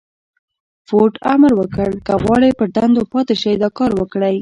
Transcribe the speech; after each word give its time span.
فورډ 0.87 1.13
امر 1.33 1.51
وکړ 1.59 1.89
که 2.05 2.13
غواړئ 2.23 2.51
پر 2.59 2.67
دندو 2.77 3.03
پاتې 3.11 3.33
شئ 3.41 3.55
دا 3.63 3.69
کار 3.77 3.91
وکړئ. 3.99 4.35